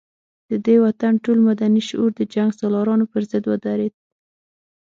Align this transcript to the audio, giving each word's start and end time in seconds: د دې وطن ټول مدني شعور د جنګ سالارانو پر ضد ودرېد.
د 0.49 0.51
دې 0.65 0.75
وطن 0.85 1.13
ټول 1.23 1.37
مدني 1.47 1.81
شعور 1.89 2.11
د 2.15 2.21
جنګ 2.33 2.49
سالارانو 2.59 3.05
پر 3.11 3.21
ضد 3.31 3.43
ودرېد. 3.51 3.93